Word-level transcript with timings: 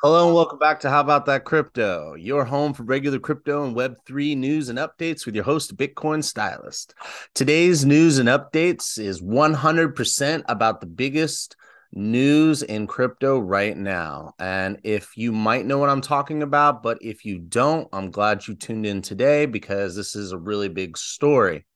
Hello 0.00 0.26
and 0.26 0.34
welcome 0.36 0.60
back 0.60 0.78
to 0.78 0.90
How 0.90 1.00
About 1.00 1.26
That 1.26 1.44
Crypto, 1.44 2.14
your 2.14 2.44
home 2.44 2.72
for 2.72 2.84
regular 2.84 3.18
crypto 3.18 3.64
and 3.64 3.74
Web3 3.74 4.36
news 4.36 4.68
and 4.68 4.78
updates 4.78 5.26
with 5.26 5.34
your 5.34 5.42
host, 5.42 5.76
Bitcoin 5.76 6.22
Stylist. 6.22 6.94
Today's 7.34 7.84
news 7.84 8.20
and 8.20 8.28
updates 8.28 8.96
is 8.96 9.20
100% 9.20 10.42
about 10.48 10.80
the 10.80 10.86
biggest 10.86 11.56
news 11.92 12.62
in 12.62 12.86
crypto 12.86 13.40
right 13.40 13.76
now. 13.76 14.34
And 14.38 14.78
if 14.84 15.16
you 15.16 15.32
might 15.32 15.66
know 15.66 15.78
what 15.78 15.90
I'm 15.90 16.00
talking 16.00 16.44
about, 16.44 16.80
but 16.80 16.98
if 17.00 17.24
you 17.24 17.40
don't, 17.40 17.88
I'm 17.92 18.12
glad 18.12 18.46
you 18.46 18.54
tuned 18.54 18.86
in 18.86 19.02
today 19.02 19.46
because 19.46 19.96
this 19.96 20.14
is 20.14 20.30
a 20.30 20.38
really 20.38 20.68
big 20.68 20.96
story. 20.96 21.66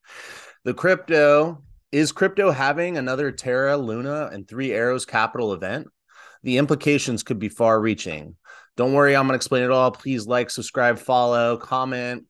The 0.63 0.73
crypto 0.73 1.61
is 1.91 2.13
crypto 2.13 2.51
having 2.51 2.97
another 2.97 3.33
Terra, 3.33 3.75
Luna, 3.75 4.29
and 4.31 4.47
Three 4.47 4.71
Arrows 4.71 5.05
Capital 5.05 5.51
event? 5.51 5.89
The 6.43 6.57
implications 6.57 7.23
could 7.23 7.39
be 7.39 7.49
far 7.49 7.79
reaching. 7.79 8.35
Don't 8.75 8.93
worry, 8.93 9.15
I'm 9.15 9.23
going 9.23 9.33
to 9.33 9.35
explain 9.35 9.63
it 9.63 9.71
all. 9.71 9.91
Please 9.91 10.27
like, 10.27 10.49
subscribe, 10.49 10.99
follow, 10.99 11.57
comment. 11.57 12.25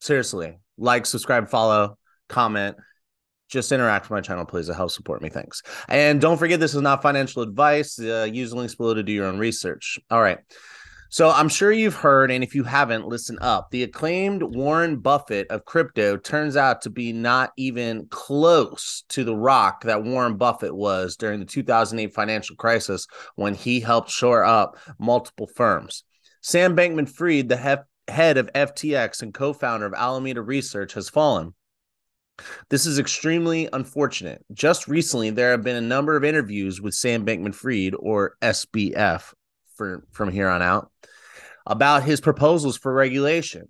Seriously, 0.00 0.58
like, 0.78 1.06
subscribe, 1.06 1.48
follow, 1.48 1.98
comment. 2.28 2.76
Just 3.48 3.70
interact 3.70 4.06
with 4.06 4.16
my 4.16 4.20
channel, 4.20 4.44
please. 4.44 4.68
It 4.68 4.74
helps 4.74 4.94
support 4.94 5.22
me. 5.22 5.28
Thanks. 5.28 5.62
And 5.88 6.20
don't 6.20 6.36
forget, 6.36 6.58
this 6.58 6.74
is 6.74 6.82
not 6.82 7.02
financial 7.02 7.42
advice. 7.42 7.98
Uh, 7.98 8.28
use 8.30 8.52
links 8.52 8.74
below 8.74 8.94
to 8.94 9.04
do 9.04 9.12
your 9.12 9.26
own 9.26 9.38
research. 9.38 9.98
All 10.10 10.20
right. 10.20 10.38
So 11.16 11.30
I'm 11.30 11.48
sure 11.48 11.72
you've 11.72 11.94
heard, 11.94 12.30
and 12.30 12.44
if 12.44 12.54
you 12.54 12.62
haven't, 12.62 13.08
listen 13.08 13.38
up. 13.40 13.70
The 13.70 13.84
acclaimed 13.84 14.42
Warren 14.42 14.98
Buffett 14.98 15.50
of 15.50 15.64
crypto 15.64 16.18
turns 16.18 16.58
out 16.58 16.82
to 16.82 16.90
be 16.90 17.10
not 17.10 17.54
even 17.56 18.06
close 18.10 19.02
to 19.08 19.24
the 19.24 19.34
rock 19.34 19.84
that 19.84 20.04
Warren 20.04 20.36
Buffett 20.36 20.76
was 20.76 21.16
during 21.16 21.40
the 21.40 21.46
2008 21.46 22.12
financial 22.12 22.54
crisis 22.56 23.06
when 23.34 23.54
he 23.54 23.80
helped 23.80 24.10
shore 24.10 24.44
up 24.44 24.76
multiple 24.98 25.46
firms. 25.46 26.04
Sam 26.42 26.76
Bankman 26.76 27.08
Fried, 27.08 27.48
the 27.48 27.86
head 28.08 28.36
of 28.36 28.52
FTX 28.52 29.22
and 29.22 29.32
co 29.32 29.54
founder 29.54 29.86
of 29.86 29.94
Alameda 29.94 30.42
Research, 30.42 30.92
has 30.92 31.08
fallen. 31.08 31.54
This 32.68 32.84
is 32.84 32.98
extremely 32.98 33.70
unfortunate. 33.72 34.44
Just 34.52 34.86
recently, 34.86 35.30
there 35.30 35.52
have 35.52 35.64
been 35.64 35.76
a 35.76 35.80
number 35.80 36.14
of 36.14 36.24
interviews 36.24 36.82
with 36.82 36.92
Sam 36.92 37.24
Bankman 37.24 37.54
Fried, 37.54 37.94
or 37.98 38.36
SBF, 38.42 39.32
for 39.76 40.04
from 40.12 40.30
here 40.30 40.50
on 40.50 40.60
out 40.60 40.90
about 41.66 42.04
his 42.04 42.20
proposals 42.20 42.76
for 42.76 42.92
regulation. 42.92 43.68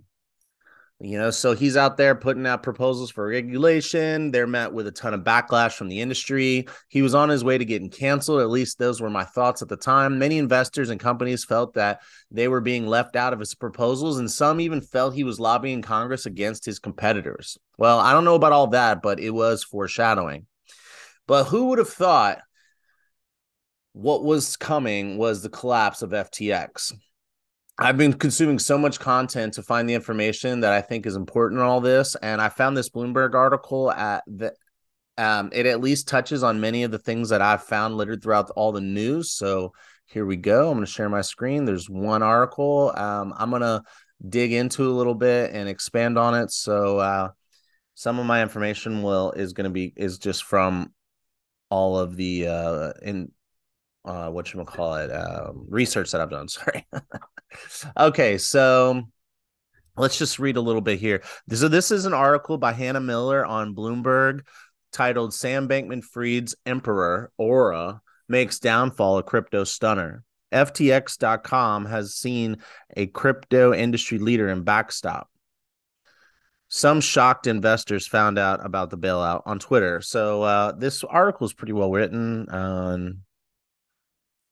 You 0.98 1.18
know, 1.18 1.30
so 1.30 1.54
he's 1.54 1.76
out 1.76 1.98
there 1.98 2.14
putting 2.14 2.46
out 2.46 2.62
proposals 2.62 3.10
for 3.10 3.26
regulation. 3.26 4.30
They're 4.30 4.46
met 4.46 4.72
with 4.72 4.86
a 4.86 4.90
ton 4.90 5.12
of 5.12 5.20
backlash 5.20 5.74
from 5.74 5.88
the 5.88 6.00
industry. 6.00 6.66
He 6.88 7.02
was 7.02 7.14
on 7.14 7.28
his 7.28 7.44
way 7.44 7.58
to 7.58 7.66
getting 7.66 7.90
canceled. 7.90 8.40
At 8.40 8.48
least 8.48 8.78
those 8.78 8.98
were 8.98 9.10
my 9.10 9.24
thoughts 9.24 9.60
at 9.60 9.68
the 9.68 9.76
time. 9.76 10.18
Many 10.18 10.38
investors 10.38 10.88
and 10.88 10.98
companies 10.98 11.44
felt 11.44 11.74
that 11.74 12.00
they 12.30 12.48
were 12.48 12.62
being 12.62 12.86
left 12.86 13.14
out 13.14 13.34
of 13.34 13.40
his 13.40 13.54
proposals, 13.54 14.18
and 14.18 14.30
some 14.30 14.58
even 14.58 14.80
felt 14.80 15.12
he 15.12 15.24
was 15.24 15.38
lobbying 15.38 15.82
Congress 15.82 16.24
against 16.24 16.64
his 16.64 16.78
competitors. 16.78 17.58
Well, 17.76 17.98
I 17.98 18.12
don't 18.14 18.24
know 18.24 18.34
about 18.34 18.52
all 18.52 18.68
that, 18.68 19.02
but 19.02 19.20
it 19.20 19.32
was 19.32 19.64
foreshadowing. 19.64 20.46
But 21.26 21.44
who 21.44 21.66
would 21.66 21.78
have 21.78 21.90
thought 21.90 22.38
what 23.92 24.24
was 24.24 24.56
coming 24.56 25.18
was 25.18 25.42
the 25.42 25.50
collapse 25.50 26.00
of 26.00 26.10
FTX. 26.10 26.94
I've 27.78 27.98
been 27.98 28.14
consuming 28.14 28.58
so 28.58 28.78
much 28.78 28.98
content 28.98 29.54
to 29.54 29.62
find 29.62 29.88
the 29.88 29.94
information 29.94 30.60
that 30.60 30.72
I 30.72 30.80
think 30.80 31.04
is 31.04 31.14
important 31.14 31.60
in 31.60 31.66
all 31.66 31.80
this, 31.80 32.14
and 32.16 32.40
I 32.40 32.48
found 32.48 32.76
this 32.76 32.90
Bloomberg 32.90 33.34
article 33.34 33.90
at 33.90 34.24
the. 34.26 34.52
Um, 35.18 35.48
it 35.52 35.64
at 35.64 35.80
least 35.80 36.08
touches 36.08 36.42
on 36.42 36.60
many 36.60 36.82
of 36.82 36.90
the 36.90 36.98
things 36.98 37.30
that 37.30 37.40
I've 37.40 37.62
found 37.62 37.96
littered 37.96 38.22
throughout 38.22 38.50
all 38.50 38.70
the 38.70 38.82
news. 38.82 39.32
So 39.32 39.72
here 40.04 40.26
we 40.26 40.36
go. 40.36 40.68
I'm 40.68 40.74
going 40.74 40.84
to 40.84 40.92
share 40.92 41.08
my 41.08 41.22
screen. 41.22 41.64
There's 41.64 41.88
one 41.88 42.22
article. 42.22 42.92
Um, 42.94 43.32
I'm 43.34 43.48
going 43.48 43.62
to 43.62 43.82
dig 44.28 44.52
into 44.52 44.90
a 44.90 44.92
little 44.92 45.14
bit 45.14 45.52
and 45.52 45.70
expand 45.70 46.18
on 46.18 46.34
it. 46.34 46.50
So 46.50 46.98
uh, 46.98 47.28
some 47.94 48.18
of 48.18 48.26
my 48.26 48.42
information 48.42 49.02
will 49.02 49.32
is 49.32 49.54
going 49.54 49.64
to 49.64 49.70
be 49.70 49.92
is 49.96 50.18
just 50.18 50.44
from 50.44 50.92
all 51.70 51.98
of 51.98 52.14
the 52.16 52.46
uh, 52.46 52.92
in 53.02 53.32
uh 54.06 54.30
what 54.30 54.52
you 54.52 54.64
call 54.64 54.94
it 54.94 55.10
um 55.10 55.66
research 55.68 56.12
that 56.12 56.20
I've 56.20 56.30
done. 56.30 56.48
Sorry. 56.48 56.86
okay, 57.96 58.38
so 58.38 59.02
let's 59.96 60.18
just 60.18 60.38
read 60.38 60.56
a 60.56 60.60
little 60.60 60.80
bit 60.80 60.98
here. 60.98 61.22
So 61.52 61.68
this 61.68 61.90
is 61.90 62.06
an 62.06 62.14
article 62.14 62.58
by 62.58 62.72
Hannah 62.72 63.00
Miller 63.00 63.44
on 63.44 63.74
Bloomberg 63.74 64.40
titled 64.92 65.34
Sam 65.34 65.68
Bankman 65.68 66.02
Fried's 66.02 66.54
Emperor 66.64 67.30
Aura 67.36 68.00
makes 68.28 68.58
downfall 68.58 69.18
a 69.18 69.22
crypto 69.22 69.64
stunner. 69.64 70.24
FTX.com 70.52 71.86
has 71.86 72.14
seen 72.14 72.58
a 72.96 73.06
crypto 73.06 73.74
industry 73.74 74.18
leader 74.18 74.48
in 74.48 74.62
backstop. 74.62 75.28
Some 76.68 77.00
shocked 77.00 77.46
investors 77.46 78.06
found 78.06 78.38
out 78.38 78.64
about 78.64 78.90
the 78.90 78.98
bailout 78.98 79.42
on 79.46 79.58
Twitter. 79.58 80.00
So 80.00 80.42
uh, 80.42 80.72
this 80.72 81.04
article 81.04 81.46
is 81.46 81.52
pretty 81.52 81.72
well 81.72 81.90
written. 81.90 82.48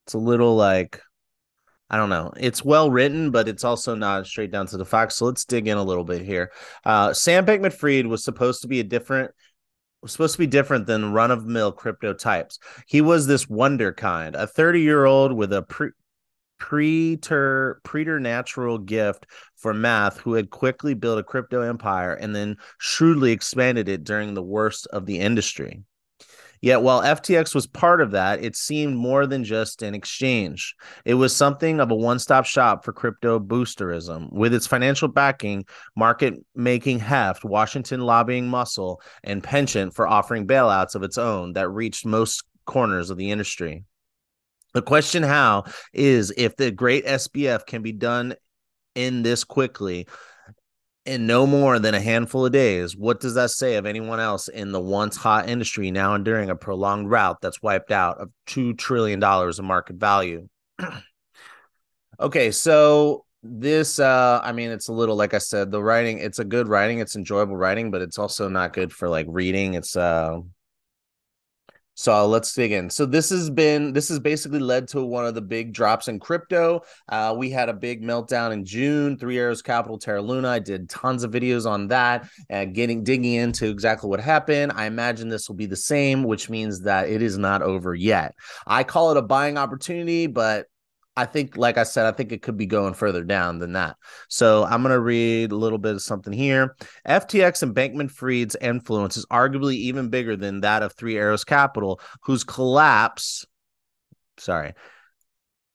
It's 0.04 0.14
a 0.14 0.18
little 0.18 0.56
like 0.56 1.00
I 1.90 1.96
don't 1.96 2.08
know. 2.08 2.32
It's 2.36 2.64
well 2.64 2.90
written, 2.90 3.30
but 3.30 3.46
it's 3.46 3.62
also 3.62 3.94
not 3.94 4.26
straight 4.26 4.50
down 4.50 4.66
to 4.68 4.76
the 4.76 4.84
facts. 4.84 5.16
So 5.16 5.26
let's 5.26 5.44
dig 5.44 5.68
in 5.68 5.76
a 5.76 5.82
little 5.82 6.02
bit 6.02 6.22
here. 6.22 6.50
Uh, 6.84 7.12
Sam 7.12 7.44
Bankman 7.46 7.72
Fried 7.72 8.06
was 8.06 8.24
supposed 8.24 8.62
to 8.62 8.68
be 8.68 8.80
a 8.80 8.84
different 8.84 9.30
was 10.02 10.12
supposed 10.12 10.34
to 10.34 10.38
be 10.38 10.46
different 10.46 10.86
than 10.86 11.12
run 11.12 11.30
of 11.30 11.46
mill 11.46 11.72
crypto 11.72 12.12
types. 12.12 12.58
He 12.86 13.00
was 13.00 13.26
this 13.26 13.48
wonder 13.48 13.92
kind, 13.92 14.34
a 14.34 14.46
30 14.46 14.80
year 14.80 15.04
old 15.04 15.32
with 15.32 15.52
a 15.52 15.62
pre 15.62 15.90
preter 16.58 17.80
preternatural 17.82 18.78
gift 18.78 19.26
for 19.56 19.74
math 19.74 20.18
who 20.18 20.34
had 20.34 20.50
quickly 20.50 20.94
built 20.94 21.18
a 21.18 21.22
crypto 21.22 21.62
empire 21.62 22.14
and 22.14 22.34
then 22.34 22.56
shrewdly 22.78 23.32
expanded 23.32 23.88
it 23.88 24.04
during 24.04 24.34
the 24.34 24.42
worst 24.42 24.86
of 24.88 25.06
the 25.06 25.18
industry. 25.18 25.82
Yet 26.64 26.80
while 26.80 27.02
FTX 27.02 27.54
was 27.54 27.66
part 27.66 28.00
of 28.00 28.12
that, 28.12 28.42
it 28.42 28.56
seemed 28.56 28.96
more 28.96 29.26
than 29.26 29.44
just 29.44 29.82
an 29.82 29.94
exchange. 29.94 30.74
It 31.04 31.12
was 31.12 31.36
something 31.36 31.78
of 31.78 31.90
a 31.90 31.94
one 31.94 32.18
stop 32.18 32.46
shop 32.46 32.86
for 32.86 32.92
crypto 32.94 33.38
boosterism. 33.38 34.32
With 34.32 34.54
its 34.54 34.66
financial 34.66 35.08
backing, 35.08 35.66
market 35.94 36.32
making 36.54 37.00
heft, 37.00 37.44
Washington 37.44 38.00
lobbying 38.00 38.48
muscle, 38.48 39.02
and 39.22 39.44
penchant 39.44 39.94
for 39.94 40.08
offering 40.08 40.46
bailouts 40.46 40.94
of 40.94 41.02
its 41.02 41.18
own 41.18 41.52
that 41.52 41.68
reached 41.68 42.06
most 42.06 42.44
corners 42.64 43.10
of 43.10 43.18
the 43.18 43.30
industry. 43.30 43.84
The 44.72 44.80
question 44.80 45.22
how 45.22 45.64
is 45.92 46.32
if 46.34 46.56
the 46.56 46.70
great 46.70 47.04
SBF 47.04 47.66
can 47.66 47.82
be 47.82 47.92
done 47.92 48.36
in 48.94 49.22
this 49.22 49.44
quickly 49.44 50.06
in 51.06 51.26
no 51.26 51.46
more 51.46 51.78
than 51.78 51.94
a 51.94 52.00
handful 52.00 52.46
of 52.46 52.52
days, 52.52 52.96
what 52.96 53.20
does 53.20 53.34
that 53.34 53.50
say 53.50 53.76
of 53.76 53.86
anyone 53.86 54.20
else 54.20 54.48
in 54.48 54.72
the 54.72 54.80
once 54.80 55.16
hot 55.16 55.48
industry 55.48 55.90
now 55.90 56.14
enduring 56.14 56.50
a 56.50 56.56
prolonged 56.56 57.10
rout 57.10 57.40
that's 57.40 57.62
wiped 57.62 57.92
out 57.92 58.18
of 58.18 58.30
$2 58.46 58.76
trillion 58.78 59.22
of 59.22 59.62
market 59.62 59.96
value? 59.96 60.48
okay, 62.20 62.50
so 62.50 63.24
this 63.46 63.98
uh 63.98 64.40
i 64.42 64.52
mean 64.52 64.70
it's 64.70 64.88
a 64.88 64.92
little 64.92 65.16
like 65.16 65.34
i 65.34 65.38
said 65.38 65.70
the 65.70 65.82
writing 65.82 66.18
it's 66.18 66.38
a 66.38 66.44
good 66.44 66.66
writing 66.66 66.98
it's 66.98 67.14
enjoyable 67.14 67.54
writing 67.54 67.90
but 67.90 68.00
it's 68.00 68.18
also 68.18 68.48
not 68.48 68.72
good 68.72 68.90
for 68.90 69.06
like 69.06 69.26
reading 69.28 69.74
it's 69.74 69.96
uh 69.96 70.40
so 71.94 72.26
let's 72.26 72.52
dig 72.52 72.72
in. 72.72 72.90
So 72.90 73.06
this 73.06 73.30
has 73.30 73.50
been 73.50 73.92
this 73.92 74.08
has 74.08 74.18
basically 74.18 74.58
led 74.58 74.88
to 74.88 75.04
one 75.04 75.26
of 75.26 75.34
the 75.34 75.40
big 75.40 75.72
drops 75.72 76.08
in 76.08 76.18
crypto. 76.18 76.82
Uh, 77.08 77.34
we 77.36 77.50
had 77.50 77.68
a 77.68 77.72
big 77.72 78.02
meltdown 78.02 78.52
in 78.52 78.64
June. 78.64 79.16
Three 79.16 79.38
Arrows 79.38 79.62
Capital, 79.62 79.98
Terra 79.98 80.20
Luna. 80.20 80.48
I 80.48 80.58
did 80.58 80.88
tons 80.88 81.22
of 81.22 81.30
videos 81.30 81.70
on 81.70 81.88
that, 81.88 82.28
and 82.50 82.74
getting 82.74 83.04
digging 83.04 83.34
into 83.34 83.68
exactly 83.68 84.10
what 84.10 84.20
happened. 84.20 84.72
I 84.74 84.86
imagine 84.86 85.28
this 85.28 85.48
will 85.48 85.56
be 85.56 85.66
the 85.66 85.76
same, 85.76 86.24
which 86.24 86.50
means 86.50 86.80
that 86.80 87.08
it 87.08 87.22
is 87.22 87.38
not 87.38 87.62
over 87.62 87.94
yet. 87.94 88.34
I 88.66 88.82
call 88.82 89.12
it 89.12 89.16
a 89.16 89.22
buying 89.22 89.56
opportunity, 89.56 90.26
but 90.26 90.66
I 91.16 91.26
think, 91.26 91.56
like 91.56 91.78
I 91.78 91.84
said, 91.84 92.06
I 92.06 92.12
think 92.12 92.32
it 92.32 92.42
could 92.42 92.56
be 92.56 92.66
going 92.66 92.94
further 92.94 93.22
down 93.22 93.58
than 93.58 93.74
that. 93.74 93.96
So 94.28 94.64
I'm 94.64 94.82
going 94.82 94.92
to 94.92 95.00
read 95.00 95.52
a 95.52 95.56
little 95.56 95.78
bit 95.78 95.94
of 95.94 96.02
something 96.02 96.32
here. 96.32 96.74
FTX 97.06 97.62
and 97.62 97.74
Bankman 97.74 98.10
Fried's 98.10 98.56
influence 98.60 99.16
is 99.16 99.26
arguably 99.26 99.74
even 99.74 100.08
bigger 100.08 100.36
than 100.36 100.62
that 100.62 100.82
of 100.82 100.92
Three 100.92 101.16
Arrows 101.16 101.44
Capital, 101.44 102.00
whose 102.22 102.42
collapse, 102.42 103.46
sorry, 104.38 104.72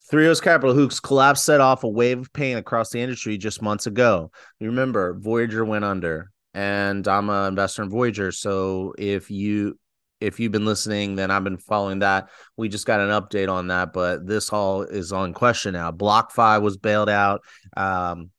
Three 0.10 0.26
Arrows 0.26 0.42
Capital, 0.42 0.76
whose 0.76 1.00
collapse 1.00 1.44
set 1.44 1.62
off 1.62 1.84
a 1.84 1.90
wave 1.90 2.20
of 2.20 2.34
pain 2.34 2.58
across 2.58 2.90
the 2.90 3.00
industry 3.00 3.38
just 3.38 3.62
months 3.62 3.88
ago. 3.88 4.32
You 4.60 4.68
remember, 4.68 5.14
Voyager 5.18 5.64
went 5.64 5.86
under, 5.86 6.32
and 6.54 7.08
I'm 7.08 7.30
an 7.30 7.48
investor 7.48 7.84
in 7.84 7.90
Voyager. 7.90 8.34
So 8.34 8.94
if 8.98 9.32
you 9.32 9.80
if 10.22 10.40
you've 10.40 10.52
been 10.52 10.66
listening, 10.66 11.16
then 11.16 11.32
I've 11.32 11.44
been 11.44 11.58
following 11.58 12.00
that. 12.00 12.30
We 12.58 12.70
just 12.70 12.86
got 12.86 13.00
an 13.00 13.10
update 13.10 13.52
on 13.52 13.68
that, 13.68 13.94
but 13.94 14.26
this 14.28 14.52
all 14.52 14.84
is 14.84 15.12
on 15.12 15.34
question 15.34 15.74
now. 15.74 15.92
BlockFi 15.92 16.62
was 16.62 16.78
bailed 16.78 17.10
out 17.10 17.42
um, 17.78 18.30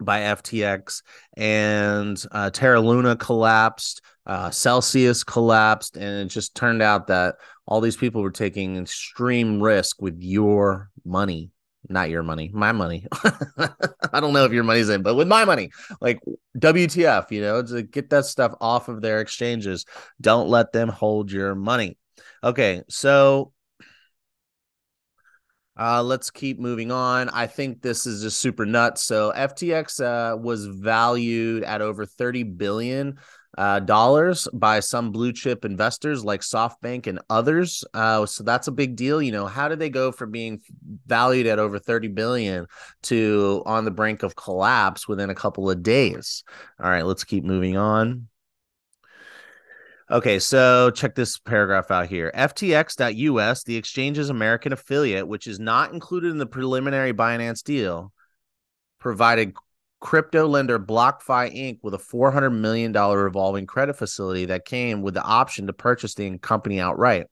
by 0.00 0.20
FTX, 0.20 1.02
and 1.36 2.22
uh, 2.32 2.50
Terra 2.50 2.80
Luna 2.80 3.16
collapsed. 3.16 4.02
Uh, 4.26 4.50
Celsius 4.50 5.24
collapsed, 5.24 5.96
and 5.96 6.26
it 6.26 6.32
just 6.32 6.54
turned 6.54 6.82
out 6.82 7.08
that 7.08 7.36
all 7.66 7.80
these 7.80 7.96
people 7.96 8.22
were 8.22 8.30
taking 8.30 8.76
extreme 8.76 9.60
risk 9.60 10.00
with 10.00 10.18
your 10.20 10.90
money. 11.04 11.50
Not 11.90 12.10
your 12.10 12.22
money, 12.22 12.50
my 12.52 12.72
money. 12.72 13.06
I 14.12 14.20
don't 14.20 14.32
know 14.32 14.44
if 14.44 14.52
your 14.52 14.64
money's 14.64 14.88
in, 14.88 15.02
but 15.02 15.14
with 15.14 15.28
my 15.28 15.44
money, 15.44 15.70
like 16.00 16.20
WTF, 16.58 17.30
you 17.30 17.40
know, 17.40 17.62
to 17.62 17.82
get 17.82 18.10
that 18.10 18.26
stuff 18.26 18.54
off 18.60 18.88
of 18.88 19.00
their 19.00 19.20
exchanges. 19.20 19.84
Don't 20.20 20.48
let 20.48 20.72
them 20.72 20.88
hold 20.88 21.30
your 21.30 21.54
money. 21.54 21.98
Okay, 22.42 22.82
so 22.88 23.52
uh, 25.78 26.02
let's 26.02 26.30
keep 26.30 26.58
moving 26.58 26.92
on. 26.92 27.30
I 27.30 27.46
think 27.46 27.80
this 27.80 28.06
is 28.06 28.22
just 28.22 28.38
super 28.38 28.66
nuts. 28.66 29.02
So 29.02 29.32
FTX 29.34 30.00
uh, 30.00 30.36
was 30.36 30.66
valued 30.66 31.64
at 31.64 31.80
over 31.80 32.04
30 32.04 32.42
billion 32.42 33.18
uh, 33.58 33.80
dollars 33.80 34.48
by 34.52 34.80
some 34.80 35.10
blue 35.10 35.32
chip 35.32 35.64
investors 35.64 36.24
like 36.24 36.40
SoftBank 36.40 37.06
and 37.06 37.20
others. 37.28 37.84
Uh, 37.92 38.26
so 38.26 38.44
that's 38.44 38.68
a 38.68 38.72
big 38.72 38.96
deal. 38.96 39.20
You 39.20 39.32
know, 39.32 39.46
how 39.46 39.68
did 39.68 39.78
they 39.78 39.90
go 39.90 40.12
from 40.12 40.30
being 40.30 40.60
valued 41.06 41.46
at 41.46 41.58
over 41.58 41.78
30 41.78 42.08
billion 42.08 42.66
to 43.02 43.62
on 43.66 43.84
the 43.84 43.90
brink 43.90 44.22
of 44.22 44.36
collapse 44.36 45.08
within 45.08 45.30
a 45.30 45.34
couple 45.34 45.70
of 45.70 45.82
days? 45.82 46.44
All 46.82 46.90
right, 46.90 47.04
let's 47.04 47.24
keep 47.24 47.44
moving 47.44 47.76
on. 47.76 48.28
Okay, 50.10 50.40
so 50.40 50.90
check 50.90 51.14
this 51.14 51.38
paragraph 51.38 51.92
out 51.92 52.08
here. 52.08 52.32
FTX.us, 52.34 53.62
the 53.62 53.76
exchange's 53.76 54.28
American 54.28 54.72
affiliate, 54.72 55.28
which 55.28 55.46
is 55.46 55.60
not 55.60 55.92
included 55.92 56.32
in 56.32 56.38
the 56.38 56.46
preliminary 56.46 57.12
Binance 57.12 57.62
deal, 57.62 58.12
provided 58.98 59.54
crypto 60.00 60.46
lender 60.46 60.78
BlockFi 60.78 61.54
Inc. 61.54 61.78
with 61.82 61.92
a 61.94 61.98
$400 61.98 62.52
million 62.52 62.92
revolving 62.92 63.66
credit 63.66 63.96
facility 63.96 64.46
that 64.46 64.64
came 64.64 65.02
with 65.02 65.14
the 65.14 65.22
option 65.22 65.66
to 65.66 65.72
purchase 65.72 66.14
the 66.14 66.38
company 66.38 66.80
outright. 66.80 67.26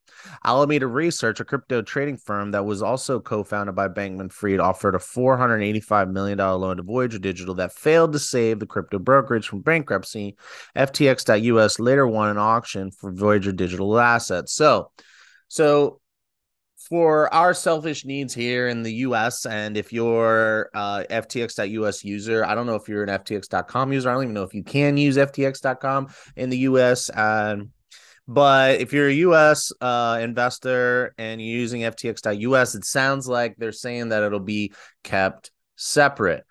Alameda 0.44 0.87
Research, 0.87 1.41
a 1.41 1.44
crypto 1.44 1.81
trading 1.81 2.19
firm 2.19 2.50
that 2.50 2.67
was 2.67 2.82
also 2.82 3.20
co 3.20 3.43
founded 3.43 3.75
by 3.75 3.88
Bankman 3.88 4.31
Fried, 4.31 4.61
offered 4.61 4.94
a 4.94 4.99
$485 4.99 6.11
million 6.11 6.38
loan 6.38 6.76
to 6.76 6.82
Voyager 6.82 7.19
Digital 7.19 7.55
that 7.55 7.73
failed 7.73 8.12
to 8.12 8.19
save 8.19 8.59
the 8.59 8.67
crypto 8.67 8.99
brokerage 8.99 9.49
from 9.49 9.62
bankruptcy. 9.62 10.37
FTX.us 10.76 11.81
later 11.81 12.06
won 12.06 12.29
an 12.29 12.38
auction 12.38 12.91
for 12.91 13.12
Voyager 13.12 13.53
Digital 13.53 13.99
assets. 13.99 14.53
So, 14.53 14.91
so 15.49 16.00
for 16.88 17.32
our 17.35 17.52
selfish 17.52 18.05
needs 18.05 18.35
here 18.35 18.69
in 18.69 18.82
the 18.82 18.93
US, 18.94 19.44
and 19.44 19.76
if 19.76 19.93
you're 19.93 20.70
uh, 20.75 21.05
FTX.us 21.11 22.02
user, 22.02 22.44
I 22.44 22.55
don't 22.55 22.67
know 22.67 22.76
if 22.76 22.88
you're 22.88 23.02
an 23.02 23.11
FTX.com 23.11 23.93
user. 23.93 24.08
I 24.08 24.14
don't 24.14 24.23
even 24.23 24.35
know 24.35 24.43
if 24.43 24.55
you 24.55 24.64
can 24.64 24.96
use 24.96 25.17
FTX.com 25.17 26.08
in 26.37 26.50
the 26.50 26.58
US. 26.58 27.11
Um, 27.14 27.70
but 28.26 28.81
if 28.81 28.93
you're 28.93 29.08
a 29.08 29.12
US 29.12 29.73
uh, 29.81 30.19
investor 30.23 31.14
and 31.19 31.40
you're 31.40 31.61
using 31.61 31.82
FTX.us, 31.82 32.75
it 32.75 32.85
sounds 32.85 33.26
like 33.29 33.56
they're 33.56 33.73
saying 33.73 34.11
that 34.11 34.23
it'll 34.23 34.40
be 34.40 34.73
kept 35.02 35.50
separate. 35.76 36.44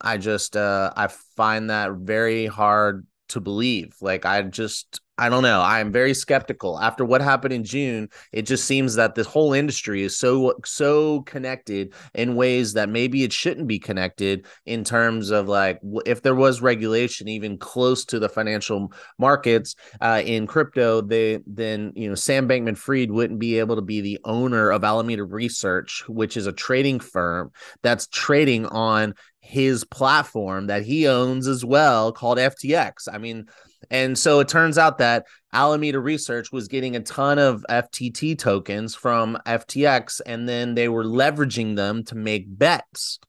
I 0.00 0.18
just 0.18 0.56
uh, 0.56 0.92
I 0.96 1.08
find 1.36 1.70
that 1.70 1.92
very 1.92 2.46
hard 2.46 3.06
to 3.28 3.40
believe. 3.40 3.96
Like 4.00 4.24
I 4.24 4.42
just 4.42 5.00
I 5.18 5.30
don't 5.30 5.42
know. 5.42 5.62
I 5.62 5.80
am 5.80 5.92
very 5.92 6.12
skeptical. 6.12 6.78
After 6.78 7.02
what 7.02 7.22
happened 7.22 7.54
in 7.54 7.64
June, 7.64 8.10
it 8.32 8.42
just 8.42 8.66
seems 8.66 8.96
that 8.96 9.14
this 9.14 9.26
whole 9.26 9.54
industry 9.54 10.02
is 10.02 10.18
so 10.18 10.54
so 10.64 11.22
connected 11.22 11.94
in 12.14 12.36
ways 12.36 12.74
that 12.74 12.90
maybe 12.90 13.24
it 13.24 13.32
shouldn't 13.32 13.66
be 13.66 13.78
connected 13.78 14.46
in 14.66 14.84
terms 14.84 15.30
of 15.30 15.48
like 15.48 15.80
if 16.04 16.20
there 16.20 16.34
was 16.34 16.60
regulation 16.60 17.28
even 17.28 17.56
close 17.56 18.04
to 18.06 18.18
the 18.18 18.28
financial 18.28 18.92
markets 19.18 19.74
uh, 20.02 20.22
in 20.24 20.46
crypto, 20.46 21.00
they 21.00 21.40
then 21.46 21.92
you 21.96 22.10
know 22.10 22.14
Sam 22.14 22.46
Bankman-Fried 22.46 23.10
wouldn't 23.10 23.40
be 23.40 23.58
able 23.58 23.76
to 23.76 23.82
be 23.82 24.02
the 24.02 24.20
owner 24.24 24.70
of 24.70 24.84
Alameda 24.84 25.24
Research, 25.24 26.04
which 26.08 26.36
is 26.36 26.46
a 26.46 26.52
trading 26.52 27.00
firm 27.00 27.52
that's 27.82 28.06
trading 28.08 28.66
on 28.66 29.14
his 29.46 29.84
platform 29.84 30.66
that 30.66 30.82
he 30.82 31.06
owns 31.06 31.46
as 31.46 31.64
well 31.64 32.12
called 32.12 32.38
FTX. 32.38 33.08
I 33.12 33.18
mean, 33.18 33.46
and 33.90 34.18
so 34.18 34.40
it 34.40 34.48
turns 34.48 34.76
out 34.76 34.98
that 34.98 35.26
Alameda 35.52 36.00
Research 36.00 36.50
was 36.50 36.68
getting 36.68 36.96
a 36.96 37.00
ton 37.00 37.38
of 37.38 37.64
FTT 37.70 38.38
tokens 38.38 38.94
from 38.94 39.38
FTX, 39.46 40.20
and 40.26 40.48
then 40.48 40.74
they 40.74 40.88
were 40.88 41.04
leveraging 41.04 41.76
them 41.76 42.04
to 42.04 42.14
make 42.16 42.44
bets. 42.48 43.20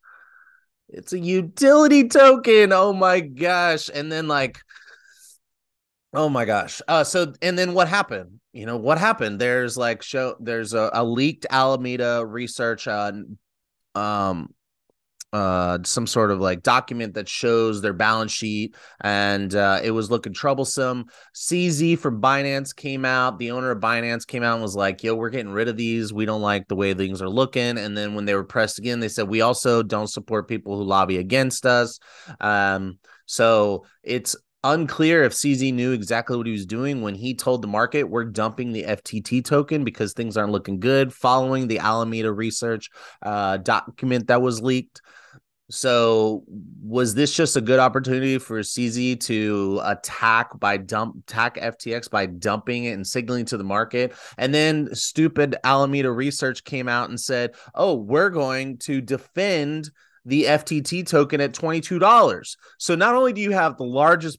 It's 0.88 1.12
a 1.12 1.18
utility 1.18 2.08
token. 2.08 2.72
Oh 2.72 2.92
my 2.92 3.20
gosh. 3.20 3.90
And 3.92 4.10
then, 4.10 4.26
like, 4.26 4.58
oh 6.12 6.28
my 6.28 6.44
gosh. 6.44 6.82
Uh, 6.88 7.04
so, 7.04 7.34
and 7.42 7.58
then 7.58 7.74
what 7.74 7.88
happened? 7.88 8.40
You 8.52 8.66
know, 8.66 8.78
what 8.78 8.98
happened? 8.98 9.38
There's 9.38 9.76
like, 9.76 10.02
show, 10.02 10.34
there's 10.40 10.72
a, 10.72 10.90
a 10.92 11.04
leaked 11.04 11.46
Alameda 11.50 12.24
Research, 12.26 12.88
uh, 12.88 13.12
um, 13.94 14.54
uh 15.32 15.78
some 15.84 16.06
sort 16.06 16.30
of 16.30 16.40
like 16.40 16.62
document 16.62 17.14
that 17.14 17.28
shows 17.28 17.82
their 17.82 17.92
balance 17.92 18.32
sheet 18.32 18.74
and 19.02 19.54
uh 19.54 19.78
it 19.82 19.90
was 19.90 20.10
looking 20.10 20.32
troublesome. 20.32 21.04
Cz 21.34 21.98
from 21.98 22.20
binance 22.20 22.74
came 22.74 23.04
out 23.04 23.38
the 23.38 23.50
owner 23.50 23.70
of 23.70 23.80
binance 23.80 24.26
came 24.26 24.42
out 24.42 24.54
and 24.54 24.62
was 24.62 24.74
like 24.76 25.02
yo 25.02 25.14
we're 25.14 25.30
getting 25.30 25.52
rid 25.52 25.68
of 25.68 25.76
these. 25.76 26.12
We 26.12 26.24
don't 26.24 26.42
like 26.42 26.66
the 26.68 26.76
way 26.76 26.94
things 26.94 27.20
are 27.20 27.28
looking. 27.28 27.76
And 27.76 27.96
then 27.96 28.14
when 28.14 28.24
they 28.24 28.34
were 28.34 28.44
pressed 28.44 28.78
again 28.78 29.00
they 29.00 29.08
said 29.08 29.28
we 29.28 29.42
also 29.42 29.82
don't 29.82 30.08
support 30.08 30.48
people 30.48 30.76
who 30.76 30.84
lobby 30.84 31.18
against 31.18 31.66
us. 31.66 31.98
Um 32.40 32.98
so 33.26 33.84
it's 34.02 34.34
unclear 34.64 35.22
if 35.22 35.32
CZ 35.32 35.72
knew 35.72 35.92
exactly 35.92 36.36
what 36.36 36.46
he 36.46 36.52
was 36.52 36.66
doing 36.66 37.02
when 37.02 37.14
he 37.14 37.34
told 37.34 37.62
the 37.62 37.68
market 37.68 38.04
we're 38.04 38.24
dumping 38.24 38.72
the 38.72 38.84
FTT 38.84 39.44
token 39.44 39.84
because 39.84 40.12
things 40.12 40.36
aren't 40.36 40.52
looking 40.52 40.80
good 40.80 41.12
following 41.12 41.68
the 41.68 41.78
Alameda 41.78 42.32
research 42.32 42.90
uh, 43.22 43.58
document 43.58 44.26
that 44.26 44.42
was 44.42 44.60
leaked. 44.60 45.00
So 45.70 46.44
was 46.82 47.14
this 47.14 47.34
just 47.34 47.56
a 47.56 47.60
good 47.60 47.78
opportunity 47.78 48.38
for 48.38 48.60
CZ 48.60 49.20
to 49.26 49.80
attack 49.84 50.58
by 50.58 50.78
dump 50.78 51.16
attack 51.18 51.56
FTX 51.56 52.10
by 52.10 52.24
dumping 52.24 52.84
it 52.84 52.92
and 52.92 53.06
signaling 53.06 53.44
to 53.46 53.58
the 53.58 53.64
market? 53.64 54.14
And 54.38 54.54
then 54.54 54.94
stupid 54.94 55.56
Alameda 55.64 56.10
research 56.10 56.64
came 56.64 56.88
out 56.88 57.10
and 57.10 57.20
said, 57.20 57.54
"Oh, 57.74 57.96
we're 57.96 58.30
going 58.30 58.78
to 58.78 59.02
defend 59.02 59.90
the 60.28 60.44
FTT 60.44 61.06
token 61.06 61.40
at 61.40 61.52
$22." 61.52 62.56
So 62.78 62.94
not 62.94 63.14
only 63.14 63.32
do 63.32 63.40
you 63.40 63.52
have 63.52 63.76
the 63.76 63.84
largest 63.84 64.38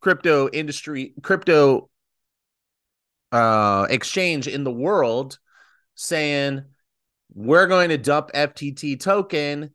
crypto 0.00 0.48
industry 0.50 1.12
crypto 1.22 1.90
uh 3.32 3.86
exchange 3.90 4.48
in 4.48 4.64
the 4.64 4.72
world 4.72 5.38
saying 5.94 6.62
we're 7.34 7.66
going 7.66 7.90
to 7.90 7.98
dump 7.98 8.30
FTT 8.32 8.98
token 8.98 9.70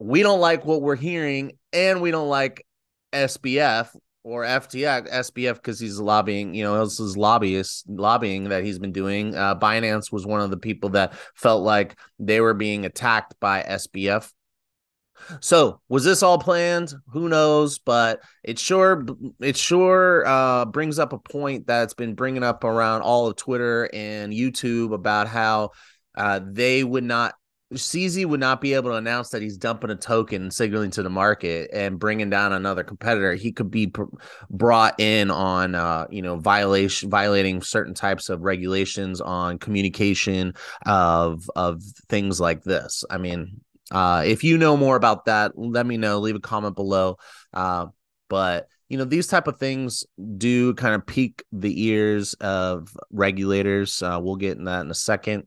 we 0.00 0.22
don't 0.22 0.40
like 0.40 0.64
what 0.64 0.82
we're 0.82 0.96
hearing 0.96 1.58
and 1.72 2.00
we 2.00 2.10
don't 2.10 2.28
like 2.28 2.66
SBF 3.12 3.94
or 4.22 4.44
FTX, 4.44 5.10
SBF 5.10 5.54
because 5.54 5.78
he's 5.78 5.98
lobbying, 5.98 6.54
you 6.54 6.62
know, 6.62 6.82
this 6.84 7.00
is 7.00 7.16
lobbyist 7.16 7.88
lobbying 7.88 8.44
that 8.44 8.64
he's 8.64 8.78
been 8.78 8.92
doing. 8.92 9.34
Uh, 9.34 9.54
Binance 9.54 10.12
was 10.12 10.26
one 10.26 10.40
of 10.40 10.50
the 10.50 10.56
people 10.56 10.90
that 10.90 11.14
felt 11.34 11.62
like 11.62 11.98
they 12.18 12.40
were 12.40 12.54
being 12.54 12.84
attacked 12.84 13.34
by 13.40 13.62
SBF. 13.62 14.30
So 15.40 15.80
was 15.88 16.04
this 16.04 16.22
all 16.22 16.38
planned? 16.38 16.92
Who 17.12 17.28
knows? 17.28 17.78
But 17.78 18.20
it 18.42 18.58
sure 18.58 19.06
it 19.40 19.56
sure 19.56 20.26
uh, 20.26 20.64
brings 20.66 20.98
up 20.98 21.12
a 21.12 21.18
point 21.18 21.66
that's 21.66 21.94
been 21.94 22.14
bringing 22.14 22.42
up 22.42 22.64
around 22.64 23.02
all 23.02 23.26
of 23.26 23.36
Twitter 23.36 23.88
and 23.92 24.32
YouTube 24.32 24.92
about 24.92 25.28
how 25.28 25.70
uh, 26.16 26.40
they 26.42 26.84
would 26.84 27.04
not 27.04 27.34
CZ 27.74 28.26
would 28.26 28.40
not 28.40 28.60
be 28.60 28.74
able 28.74 28.90
to 28.90 28.96
announce 28.96 29.28
that 29.30 29.42
he's 29.42 29.56
dumping 29.56 29.90
a 29.90 29.96
token, 29.96 30.50
signaling 30.50 30.90
to 30.92 31.04
the 31.04 31.10
market, 31.10 31.70
and 31.72 32.00
bringing 32.00 32.28
down 32.28 32.52
another 32.52 32.82
competitor. 32.82 33.34
He 33.34 33.52
could 33.52 33.70
be 33.70 33.86
pr- 33.86 34.04
brought 34.50 34.98
in 34.98 35.30
on, 35.30 35.76
uh, 35.76 36.06
you 36.10 36.20
know, 36.20 36.36
violation, 36.36 37.10
violating 37.10 37.62
certain 37.62 37.94
types 37.94 38.28
of 38.28 38.40
regulations 38.40 39.20
on 39.20 39.58
communication 39.58 40.54
of 40.84 41.48
of 41.54 41.82
things 42.08 42.40
like 42.40 42.64
this. 42.64 43.04
I 43.08 43.18
mean, 43.18 43.60
uh, 43.90 44.22
if 44.24 44.44
you 44.44 44.56
know 44.58 44.76
more 44.76 44.96
about 44.96 45.24
that, 45.26 45.52
let 45.56 45.86
me 45.86 45.96
know. 45.96 46.18
Leave 46.18 46.36
a 46.36 46.40
comment 46.40 46.76
below. 46.76 47.16
Uh, 47.52 47.86
but 48.28 48.68
you 48.88 48.98
know 48.98 49.04
these 49.04 49.26
type 49.26 49.46
of 49.46 49.58
things 49.58 50.04
do 50.36 50.74
kind 50.74 50.94
of 50.94 51.06
pique 51.06 51.42
the 51.52 51.86
ears 51.86 52.34
of 52.34 52.96
regulators. 53.10 54.02
Uh, 54.02 54.18
we'll 54.22 54.36
get 54.36 54.58
in 54.58 54.64
that 54.64 54.82
in 54.82 54.90
a 54.90 54.94
second. 54.94 55.46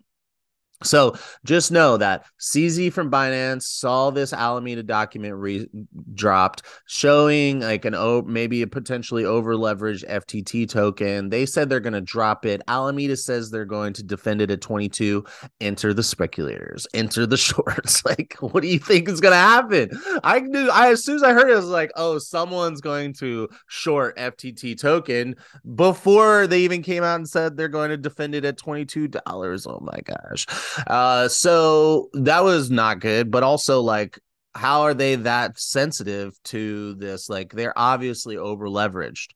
So 0.84 1.16
just 1.46 1.72
know 1.72 1.98
that 1.98 2.26
CZ 2.40 2.94
from 2.94 3.12
Binance 3.12 3.64
saw 3.64 4.10
this 4.10 4.34
Alameda 4.34 4.84
document 4.84 5.36
re- 5.36 5.68
dropped 6.14 6.64
showing 6.88 7.62
like 7.62 7.86
an 7.86 7.96
oh 7.96 8.22
maybe 8.24 8.62
a 8.62 8.68
potentially 8.68 9.26
over 9.26 9.56
leveraged 9.56 10.08
FTT 10.08 10.70
token. 10.70 11.30
They 11.30 11.46
said 11.46 11.70
they're 11.70 11.80
going 11.80 11.94
to 11.94 12.02
drop 12.02 12.46
it. 12.46 12.62
Alameda 12.68 13.18
says 13.18 13.50
they're 13.50 13.66
going 13.66 13.94
to 13.94 14.04
defend 14.04 14.42
it 14.42 14.52
at 14.52 14.62
22. 14.62 15.24
Enter 15.62 15.94
the 15.94 16.04
speculators, 16.04 16.88
enter 16.94 17.26
the 17.26 17.38
shorts. 17.44 18.06
like, 18.06 18.36
what 18.40 18.62
do 18.62 18.68
you 18.68 18.80
think 18.80 19.10
is 19.10 19.22
going 19.22 19.34
to 19.34 19.38
happen? 19.38 19.90
I 20.24 20.40
knew 20.40 20.70
I 20.70 20.92
as 20.92 21.04
soon 21.04 21.16
as 21.16 21.24
I 21.24 21.34
heard 21.34 21.50
it, 21.50 21.54
I 21.54 21.58
was 21.58 21.66
like, 21.66 21.92
oh, 21.96 22.18
someone's 22.20 22.82
going 22.82 23.14
to 23.14 23.50
short 23.68 24.18
FTT 24.18 24.80
token 24.80 25.36
before 25.76 26.48
they 26.48 26.62
even 26.62 26.82
came 26.82 27.04
out 27.04 27.16
and 27.16 27.28
said 27.28 27.56
they're 27.56 27.68
going 27.68 27.90
to 27.90 27.98
defend 27.98 28.36
it 28.36 28.46
at 28.46 28.58
$22. 28.58 29.68
Oh 29.68 29.80
my 29.82 30.00
gosh. 30.02 30.46
Uh, 30.88 31.28
so 31.28 32.10
that 32.14 32.44
was 32.44 32.70
not 32.70 33.00
good, 33.00 33.32
but 33.32 33.44
also 33.44 33.82
like, 33.82 34.20
how 34.56 34.82
are 34.82 34.94
they 34.94 35.16
that 35.16 35.60
sensitive 35.60 36.34
to 36.44 36.94
this? 36.96 37.30
Like, 37.30 37.52
they're 37.52 37.78
obviously 37.78 38.38
over 38.38 38.68
leveraged. 38.68 39.30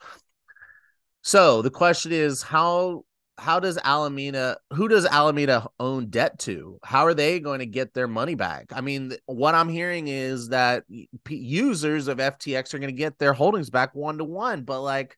So 1.22 1.62
the 1.62 1.72
question 1.72 2.12
is, 2.12 2.42
how 2.42 3.04
how 3.40 3.60
does 3.60 3.78
Alameda 3.84 4.58
who 4.74 4.88
does 4.88 5.06
Alameda 5.06 5.68
own 5.80 6.10
debt 6.10 6.40
to? 6.40 6.80
How 6.84 7.06
are 7.06 7.14
they 7.14 7.40
going 7.40 7.60
to 7.60 7.66
get 7.66 7.94
their 7.94 8.08
money 8.08 8.36
back? 8.36 8.72
I 8.74 8.82
mean, 8.82 9.14
what 9.26 9.54
I'm 9.54 9.70
hearing 9.70 10.08
is 10.08 10.50
that 10.50 10.86
users 11.30 12.08
of 12.08 12.18
FTX 12.18 12.74
are 12.74 12.80
going 12.80 12.94
to 12.94 12.98
get 12.98 13.20
their 13.20 13.34
holdings 13.34 13.70
back 13.70 13.94
one 13.94 14.18
to 14.18 14.24
one, 14.24 14.64
but 14.64 14.82
like 14.82 15.18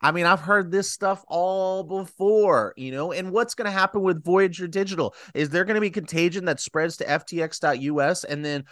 I 0.00 0.12
mean, 0.12 0.26
I've 0.26 0.40
heard 0.40 0.70
this 0.70 0.90
stuff 0.90 1.24
all 1.28 1.84
before, 1.84 2.72
you 2.76 2.90
know. 2.90 3.12
And 3.12 3.32
what's 3.32 3.54
going 3.54 3.66
to 3.66 3.70
happen 3.70 4.02
with 4.02 4.24
Voyager 4.24 4.66
Digital? 4.66 5.14
Is 5.34 5.50
there 5.50 5.64
going 5.64 5.74
to 5.74 5.80
be 5.80 5.90
contagion 5.90 6.46
that 6.46 6.60
spreads 6.60 6.96
to 6.98 7.04
FTX.us 7.04 8.24
and 8.24 8.44
then 8.44 8.64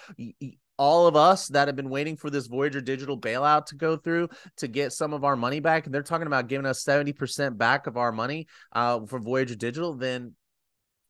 all 0.78 1.06
of 1.06 1.16
us 1.16 1.49
that 1.49 1.68
have 1.68 1.76
been 1.76 1.90
waiting 1.90 2.16
for 2.16 2.30
this 2.30 2.47
Voyager 2.47 2.80
Digital 2.80 3.18
bailout 3.18 3.66
to 3.66 3.75
go 3.75 3.97
through 3.97 4.28
to 4.56 4.68
get 4.68 4.92
some 4.92 5.12
of 5.12 5.25
our 5.25 5.37
money 5.37 5.61
back, 5.61 5.85
and 5.85 5.94
they're 5.94 6.02
talking 6.02 6.28
about 6.28 6.49
giving 6.49 6.66
us 6.66 6.85
70% 6.85 7.58
back 7.58 7.87
of 7.87 7.97
our 7.97 8.12
money 8.12 8.47
uh, 8.73 9.00
for 9.06 9.18
Voyager 9.18 9.56
Digital, 9.56 9.94
then 9.94 10.35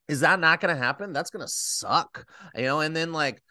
is 0.09 0.21
that 0.21 0.41
not 0.41 0.61
going 0.61 0.75
to 0.75 0.83
happen? 0.83 1.13
That's 1.13 1.31
going 1.31 1.45
to 1.45 1.53
suck, 1.53 2.27
you 2.57 2.63
know. 2.63 2.81
And 2.81 2.97
then 2.97 3.13
like, 3.13 3.43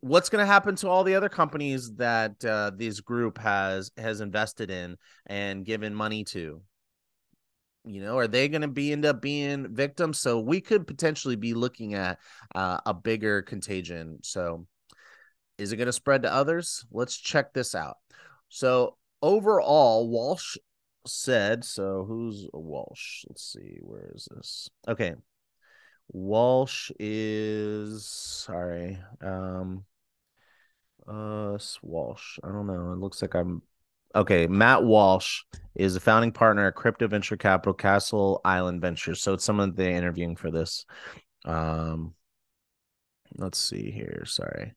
what's 0.00 0.28
going 0.28 0.42
to 0.42 0.46
happen 0.46 0.76
to 0.76 0.88
all 0.88 1.04
the 1.04 1.14
other 1.14 1.28
companies 1.28 1.94
that 1.96 2.44
uh, 2.44 2.70
this 2.74 3.00
group 3.00 3.38
has 3.38 3.90
has 3.96 4.20
invested 4.20 4.70
in 4.70 4.96
and 5.26 5.64
given 5.64 5.94
money 5.94 6.24
to? 6.24 6.60
You 7.84 8.02
know, 8.02 8.18
are 8.18 8.28
they 8.28 8.48
going 8.48 8.62
to 8.62 8.68
be 8.68 8.92
end 8.92 9.06
up 9.06 9.22
being 9.22 9.74
victims? 9.74 10.18
So 10.18 10.40
we 10.40 10.60
could 10.60 10.86
potentially 10.86 11.36
be 11.36 11.54
looking 11.54 11.94
at 11.94 12.18
uh, 12.54 12.78
a 12.84 12.92
bigger 12.92 13.42
contagion. 13.42 14.18
So 14.22 14.66
is 15.56 15.72
it 15.72 15.76
going 15.76 15.86
to 15.86 15.92
spread 15.92 16.22
to 16.22 16.32
others? 16.32 16.84
Let's 16.90 17.16
check 17.16 17.52
this 17.52 17.74
out. 17.74 17.96
So 18.48 18.96
overall, 19.22 20.08
Walsh 20.08 20.56
said, 21.06 21.64
so 21.64 22.04
who's 22.06 22.46
Walsh? 22.52 23.24
Let's 23.28 23.52
see, 23.52 23.78
where 23.80 24.12
is 24.14 24.28
this? 24.30 24.68
Okay. 24.86 25.14
Walsh 26.10 26.90
is 26.98 28.06
sorry. 28.06 28.98
Um 29.20 29.84
uh 31.06 31.58
Walsh. 31.82 32.38
I 32.42 32.48
don't 32.48 32.66
know. 32.66 32.92
It 32.92 32.98
looks 32.98 33.22
like 33.22 33.34
I'm 33.34 33.62
okay. 34.14 34.46
Matt 34.46 34.84
Walsh 34.84 35.42
is 35.74 35.96
a 35.96 36.00
founding 36.00 36.32
partner 36.32 36.66
at 36.66 36.74
crypto 36.74 37.08
venture 37.08 37.36
capital 37.36 37.74
Castle 37.74 38.40
Island 38.44 38.80
Ventures. 38.80 39.22
So 39.22 39.34
it's 39.34 39.44
someone 39.44 39.74
they're 39.74 39.90
interviewing 39.90 40.36
for 40.36 40.50
this. 40.50 40.86
Um 41.44 42.14
let's 43.36 43.58
see 43.58 43.90
here. 43.90 44.24
Sorry. 44.26 44.74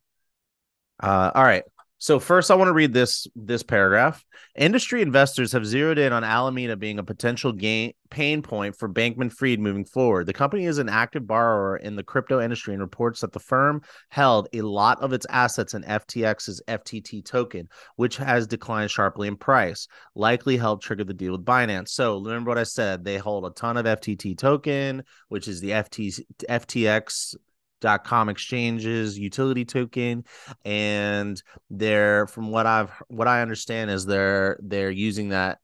Uh, 1.02 1.32
all 1.34 1.44
right. 1.44 1.64
So 2.02 2.20
first, 2.20 2.50
I 2.50 2.56
want 2.56 2.68
to 2.68 2.74
read 2.74 2.94
this 2.94 3.28
this 3.36 3.62
paragraph. 3.62 4.26
Industry 4.56 5.04
investors 5.04 5.52
have 5.52 5.68
zeroed 5.68 6.00
in 6.00 6.12
on 6.12 6.24
Alameda 6.24 6.76
being 6.76 6.98
a 6.98 7.04
potential 7.04 7.52
gain 7.52 7.94
pain 8.10 8.42
point 8.42 8.76
for 8.76 8.90
Bankman 8.90 9.32
Fried 9.32 9.60
moving 9.60 9.86
forward. 9.86 10.26
The 10.26 10.34
company 10.34 10.66
is 10.66 10.80
an 10.80 10.90
active 10.90 11.28
borrower 11.28 11.78
in 11.78 11.96
the 11.96 12.04
crypto 12.04 12.42
industry 12.42 12.74
and 12.74 12.82
reports 12.82 13.22
that 13.22 13.34
the 13.34 13.40
firm 13.40 13.84
held 14.10 14.48
a 14.52 14.64
lot 14.64 15.00
of 15.00 15.14
its 15.14 15.28
assets 15.30 15.76
in 15.76 15.84
FTX's 15.84 16.60
FTT 16.68 17.24
token, 17.24 17.70
which 17.98 18.18
has 18.18 18.48
declined 18.48 18.90
sharply 18.90 19.28
in 19.28 19.38
price, 19.38 19.88
likely 20.16 20.58
helped 20.58 20.84
trigger 20.84 21.04
the 21.04 21.14
deal 21.14 21.34
with 21.34 21.46
Binance. 21.46 21.90
So 21.90 22.20
remember 22.20 22.50
what 22.50 22.58
I 22.58 22.64
said? 22.64 23.04
They 23.04 23.20
hold 23.20 23.46
a 23.46 23.52
ton 23.52 23.78
of 23.78 23.86
FTT 23.86 24.40
token, 24.40 25.04
which 25.30 25.48
is 25.48 25.62
the 25.62 25.70
FT, 25.70 26.20
FTX 26.50 27.36
dot 27.82 28.04
com 28.04 28.30
exchanges 28.30 29.20
utility 29.20 29.66
token 29.66 30.24
and 30.64 31.44
they're 31.70 32.28
from 32.28 32.52
what 32.52 32.66
i've 32.66 32.92
what 33.10 33.28
i 33.28 33.42
understand 33.42 33.92
is 33.92 34.06
they're 34.06 34.58
they're 34.62 34.92
using 34.92 35.30
that 35.30 35.58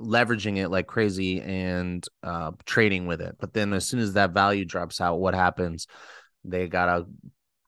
leveraging 0.00 0.58
it 0.58 0.68
like 0.68 0.86
crazy 0.86 1.40
and 1.40 2.06
uh 2.22 2.52
trading 2.64 3.06
with 3.06 3.20
it. 3.20 3.36
But 3.40 3.52
then 3.52 3.72
as 3.72 3.86
soon 3.86 4.00
as 4.00 4.12
that 4.12 4.30
value 4.30 4.64
drops 4.64 5.00
out 5.00 5.18
what 5.18 5.34
happens? 5.34 5.86
They 6.44 6.68
gotta 6.68 7.06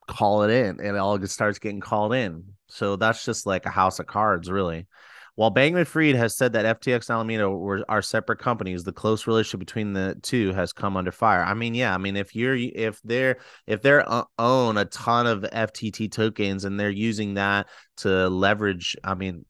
call 0.07 0.43
it 0.43 0.51
in 0.51 0.79
and 0.79 0.95
it 0.95 0.97
all 0.97 1.21
starts 1.27 1.59
getting 1.59 1.81
called 1.81 2.13
in. 2.13 2.43
So 2.69 2.95
that's 2.95 3.25
just 3.25 3.45
like 3.45 3.65
a 3.65 3.69
house 3.69 3.99
of 3.99 4.07
cards 4.07 4.49
really 4.49 4.87
while 5.35 5.51
Bankman 5.51 5.87
Fried 5.87 6.15
has 6.15 6.35
said 6.35 6.53
that 6.53 6.81
FTX 6.81 7.09
and 7.09 7.15
Alameda 7.15 7.49
were 7.49 7.83
are 7.87 8.01
separate 8.01 8.39
companies, 8.39 8.83
the 8.83 8.91
close 8.91 9.27
relationship 9.27 9.59
between 9.59 9.93
the 9.93 10.17
two 10.21 10.53
has 10.53 10.73
come 10.73 10.97
under 10.97 11.11
fire. 11.11 11.43
I 11.43 11.53
mean, 11.53 11.73
yeah, 11.73 11.93
I 11.93 11.97
mean, 11.97 12.15
if 12.15 12.35
you're 12.35 12.55
if 12.55 13.01
they're 13.03 13.37
if 13.65 13.81
they're 13.81 14.07
uh, 14.09 14.25
own 14.37 14.77
a 14.77 14.85
ton 14.85 15.27
of 15.27 15.43
FTT 15.43 16.11
tokens 16.11 16.65
and 16.65 16.79
they're 16.79 16.89
using 16.89 17.35
that 17.35 17.67
to 17.97 18.29
leverage, 18.29 18.95
I 19.03 19.15
mean, 19.15 19.45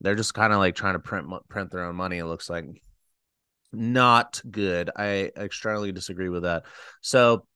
they're 0.00 0.14
just 0.14 0.34
kind 0.34 0.52
of 0.52 0.58
like 0.58 0.74
trying 0.74 0.94
to 0.94 1.00
print 1.00 1.28
print 1.48 1.70
their 1.70 1.84
own 1.84 1.96
money. 1.96 2.18
It 2.18 2.26
looks 2.26 2.48
like 2.48 2.64
not 3.72 4.40
good. 4.50 4.90
I 4.96 5.30
extremely 5.36 5.92
disagree 5.92 6.28
with 6.28 6.42
that. 6.42 6.64
So 7.02 7.46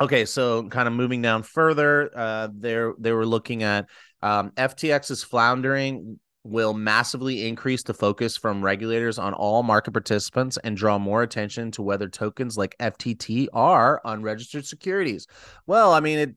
Okay, 0.00 0.24
so 0.24 0.66
kind 0.66 0.88
of 0.88 0.94
moving 0.94 1.20
down 1.20 1.42
further, 1.42 2.10
uh, 2.16 2.48
there 2.54 2.94
they 2.98 3.12
were 3.12 3.26
looking 3.26 3.62
at 3.62 3.86
um, 4.22 4.50
FTX 4.52 5.10
is 5.10 5.22
floundering 5.22 6.18
will 6.42 6.72
massively 6.72 7.46
increase 7.46 7.82
the 7.82 7.94
focus 7.94 8.36
from 8.36 8.64
regulators 8.64 9.18
on 9.18 9.34
all 9.34 9.62
market 9.62 9.92
participants 9.92 10.58
and 10.64 10.76
draw 10.76 10.98
more 10.98 11.22
attention 11.22 11.70
to 11.72 11.82
whether 11.82 12.08
tokens 12.08 12.56
like 12.56 12.76
FTT 12.78 13.48
are 13.52 14.00
unregistered 14.04 14.64
securities. 14.64 15.26
Well, 15.66 15.92
I 15.92 16.00
mean, 16.00 16.18
it 16.18 16.34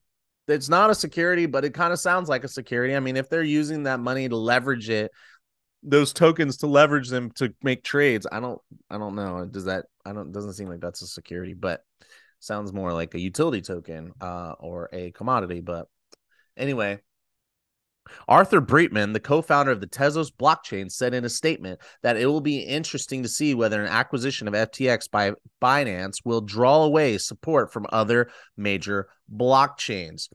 it's 0.48 0.67
not 0.67 0.89
a 0.89 0.95
security, 0.95 1.45
but 1.45 1.63
it 1.63 1.74
kind 1.74 1.93
of 1.93 2.00
sounds 2.00 2.27
like 2.27 2.43
a 2.43 2.50
security. 2.50 2.95
I 2.95 3.00
mean, 3.00 3.15
if 3.15 3.29
they're 3.29 3.43
using 3.43 3.83
that 3.83 4.01
money 4.01 4.27
to 4.27 4.36
leverage 4.36 4.89
it, 4.89 5.12
those 5.83 6.12
tokens 6.12 6.57
to 6.57 6.67
leverage 6.67 7.07
them 7.07 7.31
to 7.36 7.53
make 7.63 7.83
trades, 7.83 8.27
I 8.29 8.39
don't 8.39 8.60
I 8.89 8.98
don't 8.98 9.15
know. 9.15 9.45
Does 9.45 9.65
that 9.65 9.86
I 10.05 10.12
don't 10.12 10.31
doesn't 10.31 10.53
seem 10.53 10.67
like 10.67 10.81
that's 10.81 11.01
a 11.01 11.07
security, 11.07 11.53
but 11.53 11.81
sounds 12.39 12.74
more 12.74 12.91
like 12.91 13.13
a 13.13 13.19
utility 13.19 13.62
token 13.62 14.12
uh 14.19 14.53
or 14.60 14.89
a 14.91 15.12
commodity, 15.12 15.62
but 15.62 15.88
anyway, 16.57 17.00
Arthur 18.27 18.62
Breitman, 18.62 19.13
the 19.13 19.19
co 19.19 19.41
founder 19.41 19.72
of 19.72 19.81
the 19.81 19.88
Tezos 19.88 20.31
blockchain, 20.31 20.91
said 20.91 21.13
in 21.13 21.25
a 21.25 21.29
statement 21.29 21.79
that 22.01 22.17
it 22.17 22.25
will 22.25 22.41
be 22.41 22.60
interesting 22.60 23.24
to 23.24 23.29
see 23.29 23.53
whether 23.53 23.81
an 23.81 23.89
acquisition 23.89 24.48
of 24.48 24.53
FTX 24.53 25.10
by 25.10 25.33
Binance 25.62 26.17
will 26.24 26.41
draw 26.41 26.83
away 26.83 27.17
support 27.17 27.72
from 27.72 27.88
other 27.89 28.29
major 28.57 29.07
blockchains. 29.33 30.29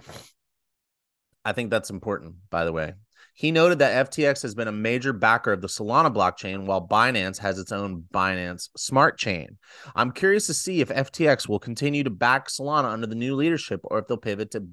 I 1.45 1.53
think 1.53 1.71
that's 1.71 1.91
important, 1.91 2.35
by 2.51 2.65
the 2.65 2.73
way. 2.73 2.95
He 3.39 3.53
noted 3.53 3.79
that 3.79 4.11
FTX 4.11 4.43
has 4.43 4.57
been 4.57 4.67
a 4.67 4.73
major 4.73 5.13
backer 5.13 5.53
of 5.53 5.61
the 5.61 5.69
Solana 5.69 6.13
blockchain, 6.13 6.67
while 6.67 6.87
Binance 6.87 7.39
has 7.39 7.57
its 7.61 7.71
own 7.71 8.03
Binance 8.13 8.69
Smart 8.77 9.17
Chain. 9.17 9.59
I'm 9.95 10.11
curious 10.11 10.49
to 10.49 10.55
see 10.55 10.81
if 10.81 10.89
FTX 10.89 11.49
will 11.49 11.61
continue 11.61 12.03
to 12.03 12.11
back 12.11 12.49
Solana 12.49 12.87
under 12.93 13.07
the 13.07 13.15
new 13.15 13.37
leadership 13.37 13.81
or 13.85 14.01
if 14.01 14.09
they'll 14.09 14.17
pivot 14.17 14.51
to 14.51 14.67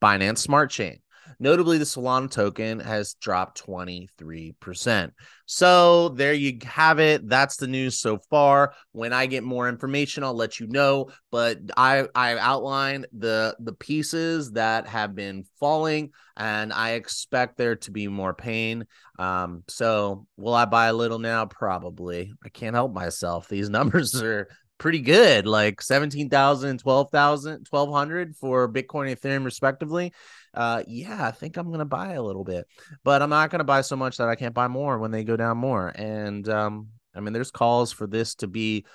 Binance 0.00 0.38
Smart 0.38 0.70
Chain. 0.70 1.00
Notably, 1.38 1.78
the 1.78 1.84
Solana 1.84 2.30
token 2.30 2.80
has 2.80 3.14
dropped 3.14 3.64
23%. 3.64 5.10
So 5.46 6.10
there 6.10 6.34
you 6.34 6.58
have 6.64 6.98
it. 6.98 7.28
That's 7.28 7.56
the 7.56 7.66
news 7.66 7.98
so 7.98 8.18
far. 8.30 8.74
When 8.92 9.12
I 9.12 9.26
get 9.26 9.44
more 9.44 9.68
information, 9.68 10.24
I'll 10.24 10.34
let 10.34 10.60
you 10.60 10.66
know. 10.66 11.10
But 11.30 11.58
I 11.76 12.06
I 12.14 12.36
outlined 12.38 13.06
the 13.16 13.56
the 13.58 13.72
pieces 13.72 14.52
that 14.52 14.86
have 14.86 15.14
been 15.14 15.44
falling, 15.58 16.10
and 16.36 16.72
I 16.72 16.92
expect 16.92 17.56
there 17.56 17.76
to 17.76 17.90
be 17.90 18.08
more 18.08 18.34
pain. 18.34 18.86
Um, 19.18 19.64
so 19.68 20.26
will 20.36 20.54
I 20.54 20.66
buy 20.66 20.86
a 20.86 20.92
little 20.92 21.18
now? 21.18 21.46
Probably. 21.46 22.32
I 22.44 22.48
can't 22.50 22.74
help 22.76 22.92
myself. 22.92 23.48
These 23.48 23.70
numbers 23.78 24.14
are 24.20 24.48
pretty 24.78 25.00
good 25.00 25.46
like 25.46 25.82
17,000 25.82 26.78
12,000 26.78 27.66
1200 27.68 28.36
for 28.36 28.72
Bitcoin 28.72 29.10
and 29.10 29.20
Ethereum 29.20 29.44
respectively 29.44 30.12
uh 30.54 30.82
yeah 30.86 31.26
I 31.26 31.32
think 31.32 31.56
I'm 31.56 31.66
going 31.66 31.80
to 31.80 31.84
buy 31.84 32.12
a 32.12 32.22
little 32.22 32.44
bit 32.44 32.66
but 33.04 33.20
I'm 33.20 33.30
not 33.30 33.50
going 33.50 33.58
to 33.58 33.64
buy 33.64 33.80
so 33.80 33.96
much 33.96 34.16
that 34.18 34.28
I 34.28 34.36
can't 34.36 34.54
buy 34.54 34.68
more 34.68 34.98
when 34.98 35.10
they 35.10 35.24
go 35.24 35.36
down 35.36 35.58
more 35.58 35.88
and 35.88 36.48
um 36.48 36.88
I 37.14 37.20
mean 37.20 37.32
there's 37.32 37.50
calls 37.50 37.92
for 37.92 38.06
this 38.06 38.36
to 38.36 38.46
be 38.46 38.86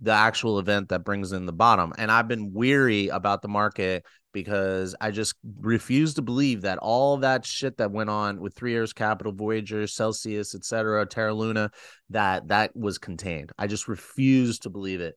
the 0.00 0.12
actual 0.12 0.58
event 0.58 0.88
that 0.88 1.04
brings 1.04 1.32
in 1.32 1.46
the 1.46 1.52
bottom 1.52 1.92
and 1.98 2.10
I've 2.10 2.28
been 2.28 2.52
weary 2.52 3.08
about 3.08 3.42
the 3.42 3.48
market 3.48 4.04
because 4.32 4.94
I 5.00 5.10
just 5.10 5.34
refuse 5.60 6.14
to 6.14 6.22
believe 6.22 6.62
that 6.62 6.78
all 6.78 7.18
that 7.18 7.44
shit 7.44 7.76
that 7.76 7.90
went 7.90 8.10
on 8.10 8.40
with 8.40 8.54
Three 8.54 8.74
Arrows 8.74 8.92
Capital, 8.92 9.32
Voyager, 9.32 9.86
Celsius, 9.86 10.54
etc., 10.54 11.06
Terra 11.06 11.34
Luna, 11.34 11.70
that 12.10 12.48
that 12.48 12.74
was 12.74 12.98
contained. 12.98 13.52
I 13.58 13.66
just 13.66 13.88
refuse 13.88 14.60
to 14.60 14.70
believe 14.70 15.00
it. 15.00 15.16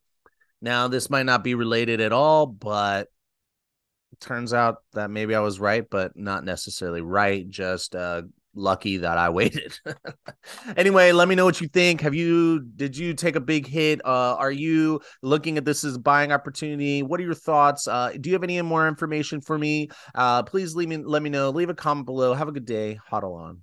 Now, 0.62 0.88
this 0.88 1.10
might 1.10 1.26
not 1.26 1.44
be 1.44 1.56
related 1.56 2.02
at 2.02 2.14
all, 2.14 2.46
but 2.48 3.08
it 4.12 4.20
turns 4.20 4.54
out 4.54 4.78
that 4.94 5.12
maybe 5.12 5.36
I 5.36 5.42
was 5.42 5.60
right, 5.60 5.84
but 5.90 6.16
not 6.16 6.44
necessarily 6.44 7.02
right. 7.02 7.48
Just 7.50 7.96
uh, 7.96 8.24
lucky 8.56 8.98
that 8.98 9.18
I 9.18 9.30
waited. 9.30 9.78
anyway, 10.78 11.12
let 11.12 11.28
me 11.28 11.36
know 11.36 11.46
what 11.46 11.62
you 11.62 11.68
think. 11.68 12.02
Have 12.02 12.16
you 12.16 12.62
did 12.76 12.98
you 12.98 13.14
take 13.14 13.36
a 13.36 13.42
big 13.42 13.68
hit? 13.68 14.02
Uh, 14.06 14.36
are 14.36 14.52
you 14.52 15.02
looking 15.22 15.58
at 15.58 15.66
this 15.66 15.84
as 15.84 15.98
buying 15.98 16.32
opportunity? 16.32 17.04
What 17.04 17.20
are 17.20 17.24
your 17.24 17.36
thoughts? 17.36 17.88
Uh, 17.88 18.14
do 18.20 18.30
you 18.30 18.34
have 18.36 18.44
any 18.44 18.62
more 18.62 18.88
information 18.88 19.42
for 19.42 19.58
me? 19.58 19.90
Uh, 20.14 20.44
please 20.44 20.76
leave 20.76 20.90
me 20.90 20.98
let 20.98 21.22
me 21.22 21.30
know. 21.30 21.50
Leave 21.50 21.70
a 21.70 21.76
comment 21.76 22.06
below. 22.06 22.34
Have 22.34 22.48
a 22.48 22.54
good 22.54 22.66
day. 22.66 23.00
HODL 23.12 23.36
on. 23.36 23.62